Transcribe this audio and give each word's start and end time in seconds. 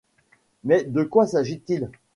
Mais 0.63 0.83
de 0.83 1.03
quoi 1.03 1.27
s’agit-il? 1.27 1.91